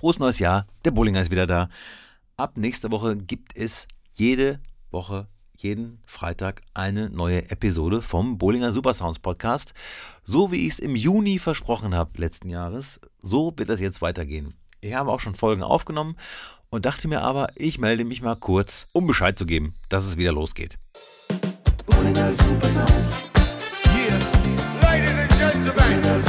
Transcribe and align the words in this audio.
Frohes 0.00 0.20
neues 0.20 0.38
Jahr, 0.38 0.64
der 0.84 0.92
Bullinger 0.92 1.20
ist 1.20 1.32
wieder 1.32 1.48
da. 1.48 1.68
Ab 2.36 2.52
nächster 2.54 2.92
Woche 2.92 3.16
gibt 3.16 3.56
es 3.56 3.88
jede 4.12 4.60
Woche, 4.92 5.26
jeden 5.56 5.98
Freitag 6.06 6.62
eine 6.72 7.10
neue 7.10 7.50
Episode 7.50 8.00
vom 8.00 8.38
Bollinger 8.38 8.70
Supersounds 8.70 9.18
Podcast. 9.18 9.74
So 10.22 10.52
wie 10.52 10.68
ich 10.68 10.74
es 10.74 10.78
im 10.78 10.94
Juni 10.94 11.40
versprochen 11.40 11.96
habe 11.96 12.20
letzten 12.20 12.48
Jahres, 12.48 13.00
so 13.20 13.52
wird 13.56 13.70
das 13.70 13.80
jetzt 13.80 14.00
weitergehen. 14.00 14.54
Ich 14.80 14.94
habe 14.94 15.10
auch 15.10 15.18
schon 15.18 15.34
Folgen 15.34 15.64
aufgenommen 15.64 16.16
und 16.70 16.86
dachte 16.86 17.08
mir 17.08 17.22
aber, 17.22 17.48
ich 17.56 17.80
melde 17.80 18.04
mich 18.04 18.22
mal 18.22 18.36
kurz, 18.36 18.90
um 18.92 19.08
Bescheid 19.08 19.36
zu 19.36 19.46
geben, 19.46 19.74
dass 19.88 20.04
es 20.04 20.16
wieder 20.16 20.30
losgeht. 20.30 20.78
Bollinger 21.86 22.32
Supersounds. 22.34 23.16
Yeah. 23.96 24.20
Ladies 24.80 25.18
and 25.18 25.74
gentlemen. 25.74 26.27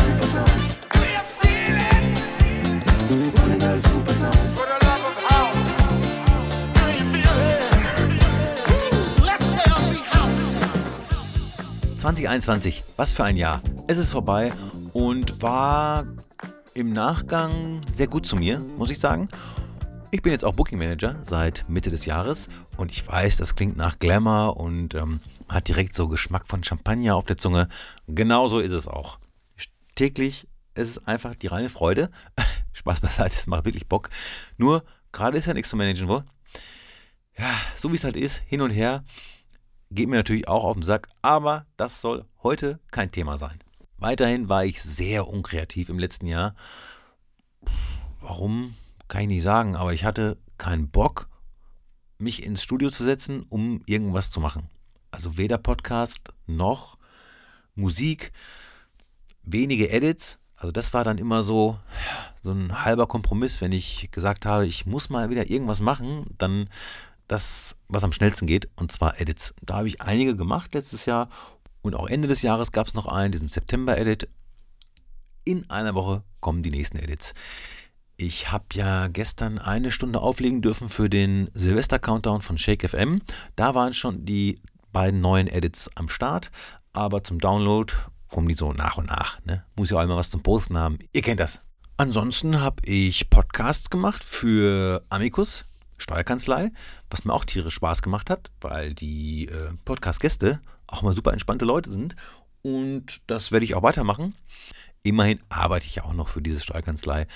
2021, 12.09 12.83
was 12.95 13.13
für 13.13 13.23
ein 13.23 13.37
Jahr. 13.37 13.61
Es 13.87 13.99
ist 13.99 14.09
vorbei 14.09 14.51
und 14.93 15.43
war 15.43 16.07
im 16.73 16.91
Nachgang 16.91 17.81
sehr 17.87 18.07
gut 18.07 18.25
zu 18.25 18.35
mir, 18.35 18.57
muss 18.57 18.89
ich 18.89 18.97
sagen. 18.97 19.27
Ich 20.09 20.23
bin 20.23 20.31
jetzt 20.31 20.43
auch 20.43 20.55
Booking 20.55 20.79
Manager 20.79 21.19
seit 21.21 21.65
Mitte 21.69 21.91
des 21.91 22.07
Jahres 22.07 22.49
und 22.77 22.89
ich 22.89 23.07
weiß, 23.07 23.37
das 23.37 23.55
klingt 23.55 23.77
nach 23.77 23.99
Glamour 23.99 24.57
und 24.57 24.95
ähm, 24.95 25.19
hat 25.47 25.67
direkt 25.67 25.93
so 25.93 26.07
Geschmack 26.07 26.47
von 26.47 26.63
Champagner 26.63 27.15
auf 27.15 27.25
der 27.25 27.37
Zunge. 27.37 27.67
Genauso 28.07 28.59
ist 28.59 28.71
es 28.71 28.87
auch. 28.87 29.19
Täglich 29.93 30.47
ist 30.73 30.89
es 30.89 31.05
einfach 31.05 31.35
die 31.35 31.45
reine 31.45 31.69
Freude. 31.69 32.09
Spaß 32.73 33.01
beiseite, 33.01 33.37
es 33.37 33.45
macht 33.45 33.65
wirklich 33.65 33.87
Bock. 33.87 34.09
Nur, 34.57 34.83
gerade 35.11 35.37
ist 35.37 35.45
ja 35.45 35.53
nichts 35.53 35.69
zu 35.69 35.75
managen, 35.75 36.07
wohl. 36.07 36.23
Ja, 37.37 37.53
so 37.75 37.91
wie 37.91 37.97
es 37.97 38.03
halt 38.03 38.15
ist, 38.15 38.41
hin 38.47 38.61
und 38.61 38.71
her, 38.71 39.03
geht 39.91 40.09
mir 40.09 40.17
natürlich 40.17 40.47
auch 40.47 40.63
auf 40.63 40.75
den 40.75 40.83
Sack, 40.83 41.09
aber 41.21 41.65
das 41.77 42.01
soll 42.01 42.25
heute 42.43 42.79
kein 42.91 43.11
Thema 43.11 43.37
sein. 43.37 43.59
Weiterhin 43.97 44.47
war 44.47 44.65
ich 44.65 44.81
sehr 44.81 45.27
unkreativ 45.27 45.89
im 45.89 45.99
letzten 45.99 46.27
Jahr. 46.27 46.55
Warum, 48.21 48.75
kann 49.07 49.21
ich 49.21 49.27
nicht 49.27 49.43
sagen, 49.43 49.75
aber 49.75 49.93
ich 49.93 50.05
hatte 50.05 50.37
keinen 50.57 50.89
Bock, 50.89 51.27
mich 52.17 52.43
ins 52.43 52.61
Studio 52.61 52.89
zu 52.89 53.03
setzen, 53.03 53.45
um 53.49 53.81
irgendwas 53.85 54.29
zu 54.29 54.39
machen. 54.39 54.69
Also 55.11 55.37
weder 55.37 55.57
Podcast 55.57 56.33
noch 56.45 56.97
Musik, 57.75 58.31
wenige 59.43 59.89
Edits. 59.89 60.39
Also 60.55 60.71
das 60.71 60.93
war 60.93 61.03
dann 61.03 61.17
immer 61.17 61.41
so, 61.41 61.79
so 62.41 62.51
ein 62.51 62.83
halber 62.83 63.07
Kompromiss, 63.07 63.61
wenn 63.61 63.71
ich 63.71 64.09
gesagt 64.11 64.45
habe, 64.45 64.67
ich 64.67 64.85
muss 64.85 65.09
mal 65.09 65.29
wieder 65.29 65.49
irgendwas 65.49 65.79
machen, 65.79 66.25
dann 66.37 66.69
das, 67.29 67.77
was 67.87 68.03
am 68.03 68.11
schnellsten 68.11 68.47
geht, 68.47 68.67
und 68.75 68.91
zwar 68.91 69.21
Edits. 69.21 69.53
Da 69.61 69.77
habe 69.77 69.87
ich 69.87 70.01
einige 70.01 70.35
gemacht 70.35 70.73
letztes 70.73 71.05
Jahr 71.05 71.29
und 71.81 71.95
auch 71.95 72.07
Ende 72.07 72.27
des 72.27 72.41
Jahres 72.41 72.71
gab 72.71 72.87
es 72.87 72.93
noch 72.93 73.07
einen, 73.07 73.31
diesen 73.31 73.47
September-Edit. 73.47 74.27
In 75.45 75.69
einer 75.69 75.95
Woche 75.95 76.23
kommen 76.41 76.63
die 76.63 76.71
nächsten 76.71 76.97
Edits. 76.97 77.33
Ich 78.17 78.51
habe 78.51 78.65
ja 78.73 79.07
gestern 79.07 79.59
eine 79.59 79.91
Stunde 79.91 80.19
auflegen 80.19 80.61
dürfen 80.61 80.89
für 80.89 81.09
den 81.09 81.49
Silvester-Countdown 81.53 82.41
von 82.41 82.57
Shake 82.57 82.89
FM. 82.89 83.21
Da 83.55 83.75
waren 83.75 83.93
schon 83.93 84.25
die 84.25 84.61
beiden 84.91 85.21
neuen 85.21 85.47
Edits 85.47 85.89
am 85.95 86.09
Start, 86.09 86.51
aber 86.91 87.23
zum 87.23 87.39
Download 87.39 87.93
kommen 88.27 88.47
die 88.47 88.55
so 88.55 88.73
nach 88.73 88.97
und 88.97 89.07
nach. 89.07 89.39
Ne? 89.45 89.63
Muss 89.75 89.91
ja 89.91 89.97
auch 89.97 90.03
immer 90.03 90.17
was 90.17 90.31
zum 90.31 90.43
Posten 90.43 90.77
haben. 90.77 90.97
Ihr 91.13 91.21
kennt 91.21 91.39
das. 91.39 91.61
Ansonsten 91.95 92.61
habe 92.61 92.81
ich 92.85 93.29
Podcasts 93.29 93.89
gemacht 93.89 94.23
für 94.23 95.03
Amicus, 95.09 95.65
Steuerkanzlei, 95.99 96.71
was 97.09 97.25
mir 97.25 97.33
auch 97.33 97.45
tierisch 97.45 97.75
Spaß 97.75 98.01
gemacht 98.01 98.29
hat, 98.29 98.51
weil 98.61 98.93
die 98.93 99.47
äh, 99.47 99.71
Podcast-Gäste 99.85 100.59
auch 100.87 101.01
mal 101.01 101.15
super 101.15 101.33
entspannte 101.33 101.65
Leute 101.65 101.91
sind. 101.91 102.15
Und 102.61 103.21
das 103.27 103.51
werde 103.51 103.65
ich 103.65 103.75
auch 103.75 103.83
weitermachen. 103.83 104.35
Immerhin 105.03 105.39
arbeite 105.49 105.85
ich 105.85 105.95
ja 105.95 106.05
auch 106.05 106.13
noch 106.13 106.27
für 106.27 106.41
diese 106.41 106.61
Steuerkanzlei. 106.61 107.27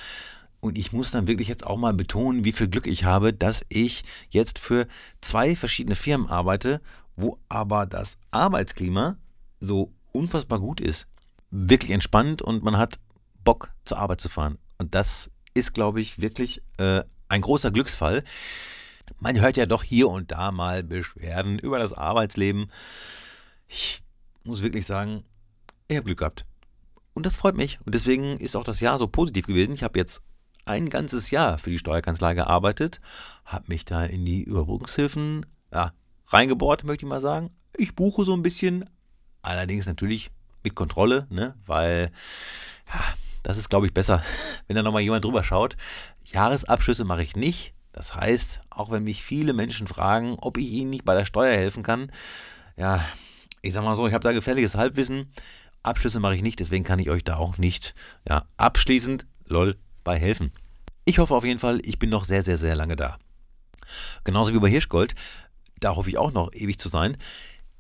Und 0.60 0.78
ich 0.78 0.94
muss 0.94 1.12
dann 1.12 1.28
wirklich 1.28 1.48
jetzt 1.48 1.66
auch 1.66 1.78
mal 1.78 1.94
betonen, 1.94 2.46
wie 2.46 2.54
viel 2.54 2.70
Glück 2.70 2.88
ich 2.88 3.04
habe, 3.04 3.34
dass 3.34 3.66
ich 3.70 4.04
jetzt 4.30 4.60
für 4.60 4.88
zwei 5.22 5.56
verschiedene 5.56 5.96
Firmen 5.96 6.30
arbeite, 6.30 6.82
wo 7.16 7.38
aber 7.50 7.86
das 7.86 8.18
Arbeitsklima 8.32 9.18
so 9.60 9.92
unfassbar 10.12 10.60
gut 10.60 10.80
ist. 10.80 11.08
Wirklich 11.52 11.92
entspannt 11.92 12.42
und 12.42 12.64
man 12.64 12.78
hat 12.78 13.00
Bock 13.44 13.74
zur 13.86 14.00
Arbeit 14.00 14.22
zu 14.22 14.30
fahren. 14.30 14.58
Und 14.78 14.96
das 14.96 15.32
ist, 15.54 15.74
glaube 15.74 16.02
ich, 16.02 16.22
wirklich 16.22 16.62
äh, 16.78 17.04
ein 17.30 17.42
großer 17.42 17.72
Glücksfall. 17.72 18.24
Man 19.20 19.40
hört 19.40 19.58
ja 19.58 19.66
doch 19.66 19.84
hier 19.84 20.10
und 20.10 20.32
da 20.32 20.52
mal 20.52 20.84
Beschwerden 20.84 21.60
über 21.60 21.80
das 21.80 21.94
Arbeitsleben. 21.94 22.72
Ich 23.68 24.04
muss 24.44 24.62
wirklich 24.62 24.86
sagen, 24.86 25.24
ich 25.88 25.98
habe 25.98 26.06
Glück 26.06 26.20
gehabt. 26.20 26.46
Und 27.14 27.26
das 27.26 27.38
freut 27.38 27.56
mich. 27.56 27.80
Und 27.86 27.94
deswegen 27.96 28.38
ist 28.38 28.56
auch 28.56 28.64
das 28.64 28.80
Jahr 28.80 28.98
so 28.98 29.08
positiv 29.08 29.46
gewesen. 29.46 29.74
Ich 29.74 29.84
habe 29.84 30.00
jetzt 30.00 30.22
ein 30.66 30.90
ganzes 30.90 31.32
Jahr 31.32 31.58
für 31.58 31.70
die 31.70 31.78
Steuerkanzlei 31.78 32.34
gearbeitet, 32.34 33.02
habe 33.46 33.66
mich 33.68 33.86
da 33.86 34.04
in 34.06 34.26
die 34.26 34.44
Überbrückungshilfen 34.44 35.46
ja, 35.72 35.94
reingebohrt, 36.28 36.84
möchte 36.84 37.06
ich 37.06 37.10
mal 37.10 37.22
sagen. 37.22 37.52
Ich 37.76 37.96
buche 37.96 38.24
so 38.24 38.34
ein 38.34 38.44
bisschen, 38.44 38.90
allerdings 39.42 39.86
natürlich 39.86 40.32
mit 40.64 40.76
Kontrolle, 40.76 41.28
ne? 41.30 41.56
weil 41.66 42.12
ja, 42.88 43.02
das 43.44 43.58
ist, 43.58 43.70
glaube 43.70 43.86
ich, 43.86 43.94
besser, 43.94 44.24
wenn 44.68 44.76
da 44.76 44.84
nochmal 44.84 45.02
jemand 45.02 45.24
drüber 45.24 45.44
schaut. 45.44 45.78
Jahresabschlüsse 46.26 47.04
mache 47.04 47.22
ich 47.22 47.36
nicht. 47.36 47.74
Das 47.92 48.16
heißt, 48.16 48.62
auch 48.72 48.90
wenn 48.90 49.04
mich 49.04 49.24
viele 49.24 49.54
Menschen 49.54 49.86
fragen, 49.86 50.38
ob 50.40 50.58
ich 50.58 50.72
ihnen 50.72 50.90
nicht 50.90 51.06
bei 51.06 51.14
der 51.14 51.26
Steuer 51.26 51.56
helfen 51.56 51.84
kann, 51.84 52.12
ja, 52.76 53.06
ich 53.62 53.74
sag 53.74 53.84
mal 53.84 53.96
so, 53.96 54.08
ich 54.08 54.14
habe 54.14 54.24
da 54.24 54.32
gefährliches 54.32 54.76
Halbwissen. 54.76 55.32
Abschlüsse 55.84 56.20
mache 56.20 56.36
ich 56.36 56.42
nicht, 56.42 56.60
deswegen 56.60 56.84
kann 56.84 57.00
ich 57.00 57.10
euch 57.10 57.24
da 57.24 57.38
auch 57.38 57.58
nicht 57.58 57.94
ja, 58.28 58.46
abschließend, 58.58 59.28
lol, 59.46 59.78
bei 60.04 60.18
helfen. 60.18 60.52
Ich 61.06 61.20
hoffe 61.20 61.36
auf 61.36 61.44
jeden 61.44 61.60
Fall, 61.60 61.82
ich 61.84 62.00
bin 62.00 62.10
noch 62.10 62.26
sehr, 62.26 62.42
sehr, 62.42 62.58
sehr 62.58 62.76
lange 62.76 62.96
da. 62.96 63.20
Genauso 64.24 64.54
wie 64.54 64.60
bei 64.60 64.70
Hirschgold, 64.70 65.14
da 65.80 65.96
hoffe 65.96 66.10
ich 66.10 66.18
auch 66.18 66.32
noch 66.32 66.54
ewig 66.54 66.80
zu 66.80 66.90
sein. 66.90 67.18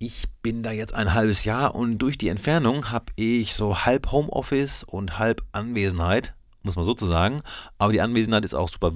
Ich 0.05 0.25
bin 0.41 0.63
da 0.63 0.73
jetzt 0.73 0.93
ein 0.93 1.13
halbes 1.13 1.45
Jahr 1.45 1.75
und 1.75 1.97
durch 1.99 2.17
die 2.17 2.27
Entfernung 2.27 2.91
habe 2.91 3.05
ich 3.15 3.53
so 3.53 3.85
halb 3.85 4.11
Homeoffice 4.11 4.83
und 4.83 5.17
halb 5.17 5.41
Anwesenheit, 5.53 6.33
muss 6.61 6.75
man 6.75 6.83
so 6.83 6.93
zu 6.93 7.05
sagen. 7.05 7.41
Aber 7.77 7.93
die 7.93 8.01
Anwesenheit 8.01 8.43
ist 8.43 8.53
auch 8.53 8.67
super, 8.67 8.91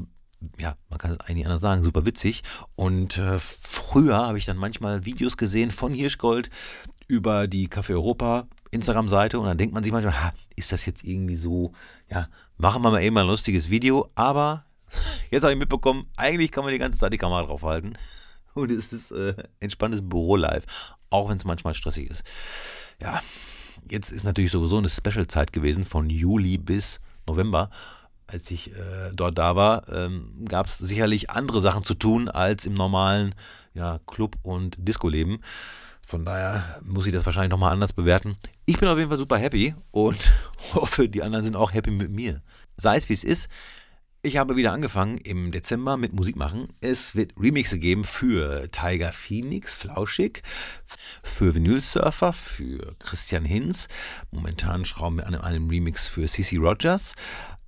ja, 0.59 0.75
man 0.89 0.99
kann 0.99 1.11
es 1.11 1.19
eigentlich 1.21 1.45
anders 1.45 1.61
sagen, 1.61 1.81
super 1.81 2.05
witzig. 2.05 2.43
Und 2.75 3.19
äh, 3.19 3.39
früher 3.39 4.17
habe 4.17 4.37
ich 4.37 4.43
dann 4.43 4.57
manchmal 4.57 5.05
Videos 5.05 5.37
gesehen 5.37 5.71
von 5.71 5.93
Hirschgold 5.93 6.49
über 7.07 7.47
die 7.47 7.69
Café 7.69 7.91
Europa 7.91 8.45
Instagram-Seite 8.71 9.39
und 9.39 9.45
dann 9.45 9.57
denkt 9.57 9.73
man 9.73 9.83
sich 9.83 9.93
manchmal, 9.93 10.21
ha, 10.21 10.33
ist 10.57 10.73
das 10.73 10.85
jetzt 10.85 11.05
irgendwie 11.05 11.37
so, 11.37 11.71
ja, 12.09 12.27
machen 12.57 12.81
wir 12.81 12.91
mal 12.91 13.01
eben 13.01 13.17
ein 13.17 13.27
lustiges 13.27 13.69
Video, 13.69 14.11
aber 14.15 14.65
jetzt 15.31 15.43
habe 15.43 15.53
ich 15.53 15.59
mitbekommen, 15.59 16.07
eigentlich 16.17 16.51
kann 16.51 16.65
man 16.65 16.73
die 16.73 16.79
ganze 16.79 16.99
Zeit 16.99 17.13
die 17.13 17.17
Kamera 17.17 17.43
draufhalten 17.43 17.93
und 18.57 18.71
es 18.71 18.91
ist 18.91 19.11
äh, 19.11 19.35
entspanntes 19.59 20.07
Büro-Live, 20.07 20.65
auch 21.09 21.29
wenn 21.29 21.37
es 21.37 21.45
manchmal 21.45 21.73
stressig 21.73 22.09
ist. 22.09 22.23
Ja, 23.01 23.21
jetzt 23.89 24.11
ist 24.11 24.23
natürlich 24.23 24.51
sowieso 24.51 24.77
eine 24.77 24.89
Special-Zeit 24.89 25.53
gewesen 25.53 25.83
von 25.83 26.09
Juli 26.09 26.57
bis 26.57 26.99
November. 27.25 27.69
Als 28.25 28.51
ich 28.51 28.71
äh, 28.73 29.11
dort 29.13 29.37
da 29.37 29.55
war, 29.55 29.87
ähm, 29.89 30.45
gab 30.49 30.65
es 30.65 30.77
sicherlich 30.77 31.29
andere 31.29 31.61
Sachen 31.61 31.83
zu 31.83 31.93
tun 31.93 32.27
als 32.27 32.65
im 32.65 32.73
normalen 32.73 33.33
ja, 33.73 33.99
Club- 34.05 34.37
und 34.43 34.75
Disco-Leben. 34.79 35.39
Von 36.05 36.25
daher 36.25 36.79
muss 36.83 37.05
ich 37.05 37.13
das 37.13 37.25
wahrscheinlich 37.25 37.51
nochmal 37.51 37.73
anders 37.73 37.93
bewerten. 37.93 38.37
Ich 38.65 38.79
bin 38.79 38.89
auf 38.89 38.97
jeden 38.97 39.09
Fall 39.09 39.19
super 39.19 39.37
happy 39.37 39.75
und 39.91 40.17
hoffe, 40.73 41.07
die 41.07 41.23
anderen 41.23 41.45
sind 41.45 41.55
auch 41.55 41.73
happy 41.73 41.91
mit 41.91 42.11
mir. 42.11 42.41
Sei 42.75 42.97
es 42.97 43.07
wie 43.09 43.13
es 43.13 43.23
ist, 43.23 43.49
ich 44.27 44.37
habe 44.37 44.57
wieder 44.57 44.73
angefangen 44.73 45.17
im 45.17 45.51
Dezember 45.51 45.95
mit 45.95 46.13
Musik 46.13 46.35
machen. 46.35 46.67
Es 46.81 47.15
wird 47.15 47.33
Remixe 47.39 47.79
geben 47.79 48.03
für 48.03 48.69
Tiger 48.71 49.13
Phoenix, 49.13 49.73
Flauschig, 49.73 50.43
für 51.23 51.55
Vinyl 51.55 51.79
Surfer, 51.81 52.33
für 52.33 52.95
Christian 52.99 53.45
Hinz. 53.45 53.87
Momentan 54.31 54.83
schrauben 54.85 55.17
wir 55.17 55.27
an 55.27 55.35
einem 55.35 55.69
Remix 55.69 56.09
für 56.09 56.25
CC 56.27 56.57
Rogers. 56.57 57.13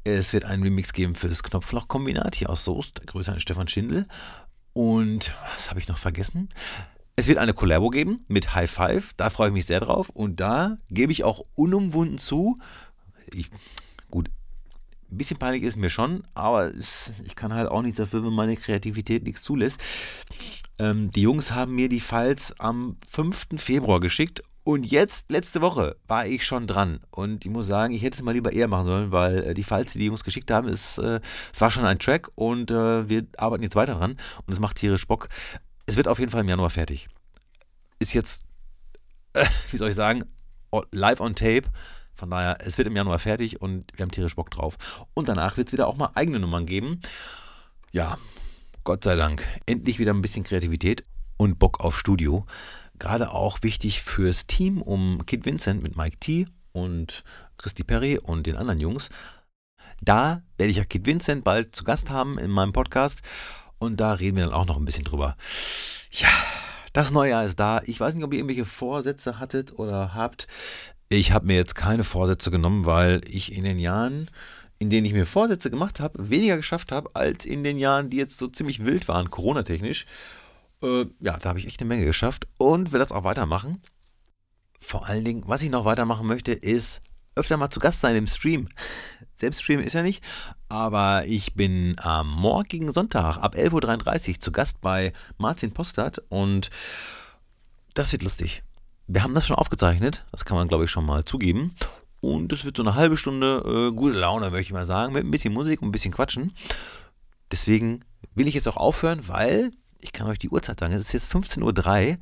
Es 0.03 0.33
wird 0.33 0.45
einen 0.45 0.63
Remix 0.63 0.91
geben 0.91 1.15
für 1.15 1.29
das 1.29 1.43
Knopfloch-Kombinat 1.43 2.35
hier 2.35 2.49
aus 2.49 2.65
Soest. 2.65 3.05
Grüße 3.07 3.31
an 3.31 3.39
Stefan 3.39 3.67
Schindel. 3.67 4.05
Und 4.73 5.33
was 5.55 5.69
habe 5.69 5.79
ich 5.79 5.87
noch 5.87 5.97
vergessen? 5.97 6.49
Es 7.15 7.27
wird 7.27 7.37
eine 7.37 7.53
Collabo 7.53 7.89
geben 7.89 8.25
mit 8.27 8.53
High 8.55 8.69
Five, 8.69 9.13
da 9.17 9.29
freue 9.29 9.47
ich 9.47 9.53
mich 9.53 9.65
sehr 9.65 9.79
drauf. 9.79 10.09
Und 10.09 10.39
da 10.39 10.77
gebe 10.89 11.11
ich 11.11 11.23
auch 11.23 11.45
unumwunden 11.55 12.17
zu, 12.17 12.59
ich, 13.33 13.49
gut, 14.09 14.29
ein 15.11 15.17
bisschen 15.17 15.37
peinlich 15.39 15.63
ist 15.63 15.77
mir 15.77 15.89
schon, 15.89 16.23
aber 16.33 16.71
ich 16.73 17.35
kann 17.35 17.53
halt 17.53 17.69
auch 17.69 17.81
nichts 17.81 17.97
dafür, 17.97 18.23
wenn 18.23 18.33
meine 18.33 18.55
Kreativität 18.55 19.23
nichts 19.23 19.41
zulässt. 19.41 19.81
Ähm, 20.77 21.11
die 21.11 21.21
Jungs 21.21 21.51
haben 21.51 21.75
mir 21.75 21.89
die 21.89 21.99
Files 21.99 22.53
am 22.59 22.97
5. 23.09 23.47
Februar 23.57 23.99
geschickt 23.99 24.41
Und 24.63 24.85
jetzt, 24.85 25.31
letzte 25.31 25.61
Woche, 25.61 25.95
war 26.07 26.27
ich 26.27 26.45
schon 26.45 26.67
dran. 26.67 26.99
Und 27.09 27.43
ich 27.43 27.51
muss 27.51 27.65
sagen, 27.65 27.93
ich 27.93 28.03
hätte 28.03 28.17
es 28.17 28.21
mal 28.21 28.33
lieber 28.33 28.53
eher 28.53 28.67
machen 28.67 28.85
sollen, 28.85 29.11
weil 29.11 29.37
äh, 29.39 29.53
die 29.53 29.63
Files, 29.63 29.93
die 29.93 29.99
die 29.99 30.05
Jungs 30.05 30.23
geschickt 30.23 30.51
haben, 30.51 30.67
ist, 30.67 30.99
äh, 30.99 31.19
es 31.51 31.59
war 31.59 31.71
schon 31.71 31.85
ein 31.85 31.97
Track 31.97 32.29
und 32.35 32.69
äh, 32.69 33.09
wir 33.09 33.25
arbeiten 33.37 33.63
jetzt 33.63 33.75
weiter 33.75 33.95
dran. 33.95 34.11
Und 34.45 34.53
es 34.53 34.59
macht 34.59 34.77
tierisch 34.77 35.07
Bock. 35.07 35.27
Es 35.87 35.97
wird 35.97 36.07
auf 36.07 36.19
jeden 36.19 36.31
Fall 36.31 36.41
im 36.41 36.49
Januar 36.49 36.69
fertig. 36.69 37.07
Ist 37.97 38.13
jetzt, 38.13 38.43
wie 39.71 39.77
soll 39.77 39.89
ich 39.89 39.95
sagen, 39.95 40.23
live 40.91 41.19
on 41.19 41.35
tape. 41.35 41.63
Von 42.19 42.31
daher, 42.31 42.57
es 42.59 42.77
wird 42.77 42.87
im 42.87 42.95
Januar 42.97 43.17
fertig 43.17 43.61
und 43.61 43.85
wir 43.95 44.03
haben 44.03 44.11
tierisch 44.11 44.35
Bock 44.35 44.51
drauf. 44.51 44.77
Und 45.13 45.29
danach 45.29 45.55
wird 45.55 45.69
es 45.69 45.73
wieder 45.73 45.87
auch 45.87 45.95
mal 45.95 46.11
eigene 46.15 46.39
Nummern 46.39 46.65
geben. 46.65 46.99
Ja, 47.93 48.17
Gott 48.83 49.05
sei 49.05 49.15
Dank. 49.15 49.47
Endlich 49.65 49.99
wieder 49.99 50.13
ein 50.13 50.21
bisschen 50.21 50.43
Kreativität 50.43 51.03
und 51.37 51.59
Bock 51.59 51.79
auf 51.79 51.97
Studio. 51.97 52.45
Gerade 52.99 53.31
auch 53.31 53.63
wichtig 53.63 54.01
fürs 54.01 54.47
Team 54.47 54.81
um 54.81 55.25
Kid 55.25 55.45
Vincent 55.45 55.81
mit 55.81 55.95
Mike 55.95 56.17
T 56.19 56.45
und 56.73 57.23
Christy 57.57 57.85
Perry 57.85 58.19
und 58.19 58.45
den 58.47 58.57
anderen 58.57 58.81
Jungs. 58.81 59.09
Da 60.01 60.43
werde 60.57 60.71
ich 60.71 60.77
ja 60.77 60.83
Kid 60.83 61.05
Vincent 61.05 61.45
bald 61.45 61.73
zu 61.73 61.85
Gast 61.85 62.09
haben 62.09 62.37
in 62.37 62.51
meinem 62.51 62.73
Podcast 62.73 63.21
und 63.77 64.01
da 64.01 64.11
reden 64.11 64.35
wir 64.35 64.45
dann 64.45 64.53
auch 64.53 64.65
noch 64.65 64.77
ein 64.77 64.85
bisschen 64.85 65.05
drüber. 65.05 65.37
Ja, 66.11 66.29
das 66.91 67.11
neue 67.11 67.31
Jahr 67.31 67.45
ist 67.45 67.59
da. 67.59 67.81
Ich 67.85 67.99
weiß 67.99 68.15
nicht, 68.15 68.23
ob 68.23 68.33
ihr 68.33 68.39
irgendwelche 68.39 68.65
Vorsätze 68.65 69.39
hattet 69.39 69.77
oder 69.79 70.13
habt. 70.13 70.47
Ich 71.11 71.31
habe 71.31 71.47
mir 71.47 71.55
jetzt 71.55 71.73
keine 71.73 72.03
Vorsätze 72.03 72.51
genommen, 72.51 72.85
weil 72.85 73.21
ich 73.27 73.51
in 73.51 73.63
den 73.63 73.79
Jahren, 73.79 74.29
in 74.77 74.91
denen 74.91 75.05
ich 75.05 75.13
mir 75.13 75.25
Vorsätze 75.25 75.71
gemacht 75.71 75.99
habe, 75.99 76.29
weniger 76.29 76.55
geschafft 76.55 76.91
habe, 76.91 77.09
als 77.15 77.45
in 77.45 77.63
den 77.63 77.79
Jahren, 77.79 78.11
die 78.11 78.17
jetzt 78.17 78.37
so 78.37 78.47
ziemlich 78.47 78.85
wild 78.85 79.07
waren, 79.07 79.31
Corona-technisch. 79.31 80.05
Äh, 80.83 81.07
ja, 81.19 81.37
da 81.37 81.49
habe 81.49 81.57
ich 81.57 81.65
echt 81.65 81.81
eine 81.81 81.87
Menge 81.87 82.05
geschafft 82.05 82.47
und 82.57 82.91
will 82.91 82.99
das 82.99 83.11
auch 83.11 83.23
weitermachen. 83.23 83.81
Vor 84.79 85.07
allen 85.07 85.25
Dingen, 85.25 85.43
was 85.47 85.63
ich 85.63 85.71
noch 85.71 85.83
weitermachen 85.83 86.27
möchte, 86.27 86.51
ist 86.51 87.01
öfter 87.35 87.57
mal 87.57 87.71
zu 87.71 87.79
Gast 87.79 88.01
sein 88.01 88.15
im 88.15 88.27
Stream. 88.27 88.69
Selbst 89.33 89.63
streamen 89.63 89.85
ist 89.85 89.93
ja 89.93 90.03
nicht, 90.03 90.23
aber 90.67 91.25
ich 91.25 91.55
bin 91.55 91.95
am 91.99 92.29
morgigen 92.29 92.91
Sonntag 92.91 93.37
ab 93.37 93.55
11.33 93.55 94.29
Uhr 94.29 94.39
zu 94.41 94.51
Gast 94.51 94.81
bei 94.81 95.13
Martin 95.39 95.71
Postert 95.71 96.21
und 96.29 96.69
das 97.95 98.11
wird 98.11 98.21
lustig. 98.21 98.61
Wir 99.11 99.23
haben 99.23 99.33
das 99.33 99.47
schon 99.47 99.55
aufgezeichnet, 99.55 100.23
das 100.31 100.45
kann 100.45 100.55
man 100.55 100.67
glaube 100.67 100.85
ich 100.85 100.91
schon 100.91 101.03
mal 101.03 101.25
zugeben. 101.25 101.73
Und 102.21 102.53
es 102.53 102.63
wird 102.63 102.77
so 102.77 102.83
eine 102.83 102.93
halbe 102.93 103.17
Stunde 103.17 103.63
äh, 103.65 103.95
gute 103.95 104.15
Laune, 104.15 104.51
möchte 104.51 104.67
ich 104.67 104.71
mal 104.71 104.85
sagen, 104.85 105.13
mit 105.13 105.25
ein 105.25 105.31
bisschen 105.31 105.51
Musik 105.51 105.81
und 105.81 105.87
ein 105.87 105.91
bisschen 105.91 106.13
Quatschen. 106.13 106.53
Deswegen 107.51 108.05
will 108.35 108.47
ich 108.47 108.53
jetzt 108.53 108.67
auch 108.67 108.77
aufhören, 108.77 109.27
weil 109.27 109.71
ich 109.99 110.13
kann 110.13 110.27
euch 110.27 110.37
die 110.37 110.49
Uhrzeit 110.49 110.79
sagen, 110.79 110.93
es 110.93 111.05
ist 111.05 111.13
jetzt 111.13 111.33
15.03 111.33 112.11
Uhr. 112.11 112.17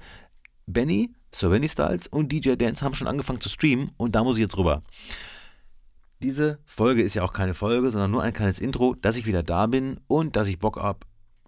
Benny, 0.65 1.13
Sir 1.35 1.49
Benny 1.49 1.67
Styles 1.67 2.07
und 2.07 2.31
DJ 2.31 2.55
Dance 2.55 2.85
haben 2.85 2.95
schon 2.95 3.07
angefangen 3.07 3.41
zu 3.41 3.49
streamen 3.49 3.91
und 3.97 4.15
da 4.15 4.23
muss 4.23 4.37
ich 4.37 4.43
jetzt 4.43 4.57
rüber. 4.57 4.81
Diese 6.23 6.59
Folge 6.63 7.01
ist 7.01 7.15
ja 7.15 7.23
auch 7.23 7.33
keine 7.33 7.53
Folge, 7.53 7.91
sondern 7.91 8.11
nur 8.11 8.23
ein 8.23 8.31
kleines 8.31 8.59
Intro, 8.59 8.95
dass 8.95 9.17
ich 9.17 9.25
wieder 9.25 9.43
da 9.43 9.67
bin 9.67 9.99
und 10.07 10.37
dass 10.37 10.47
ich 10.47 10.57
Bock 10.57 10.77
habe, 10.77 10.99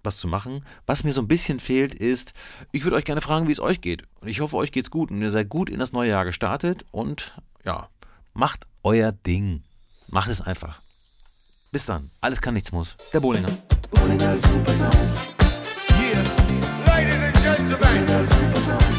was 0.04 0.18
zu 0.18 0.28
machen. 0.28 0.64
Was 0.86 1.04
mir 1.04 1.12
so 1.12 1.20
ein 1.20 1.28
bisschen 1.28 1.60
fehlt, 1.60 1.94
ist, 1.94 2.32
ich 2.72 2.84
würde 2.84 2.96
euch 2.96 3.04
gerne 3.04 3.20
fragen, 3.20 3.48
wie 3.48 3.52
es 3.52 3.60
euch 3.60 3.80
geht. 3.80 4.04
Und 4.20 4.28
ich 4.28 4.40
hoffe, 4.40 4.56
euch 4.56 4.72
geht's 4.72 4.90
gut 4.90 5.10
und 5.10 5.20
ihr 5.22 5.30
seid 5.30 5.48
gut 5.48 5.70
in 5.70 5.78
das 5.78 5.92
neue 5.92 6.10
Jahr 6.10 6.24
gestartet 6.24 6.84
und 6.90 7.34
ja, 7.64 7.88
macht 8.34 8.66
euer 8.82 9.12
Ding. 9.12 9.60
Macht 10.08 10.30
es 10.30 10.40
einfach. 10.40 10.78
Bis 11.72 11.86
dann. 11.86 12.02
Alles 12.20 12.40
kann, 12.40 12.54
nichts 12.54 12.72
muss. 12.72 12.96
Der 13.12 13.20
Bolinger. 13.20 13.48
Bolinger 13.90 14.36
Super 14.36 14.72
Sounds. 14.72 15.20
Yeah. 15.90 16.22
Ladies 16.86 17.22
and 17.22 17.34
Gentlemen. 17.34 17.78
Bolinger 17.80 18.24
Super 18.24 18.60
Sounds. 18.60 18.89